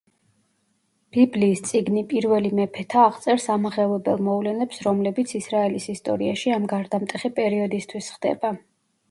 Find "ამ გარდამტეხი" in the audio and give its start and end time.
6.59-7.33